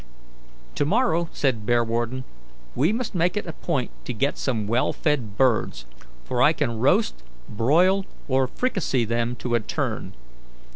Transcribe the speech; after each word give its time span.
"To 0.73 0.83
morrow," 0.83 1.29
said 1.31 1.63
Bearwarden, 1.63 2.23
"we 2.73 2.91
must 2.91 3.13
make 3.13 3.37
it 3.37 3.45
a 3.45 3.53
point 3.53 3.91
to 4.05 4.13
get 4.13 4.35
some 4.35 4.65
well 4.65 4.91
fed 4.93 5.37
birds; 5.37 5.85
for 6.25 6.41
I 6.41 6.53
can 6.53 6.79
roast, 6.79 7.21
broil, 7.47 8.07
or 8.27 8.47
fricassee 8.47 9.05
them 9.05 9.35
to 9.35 9.53
a 9.53 9.59
turn. 9.59 10.13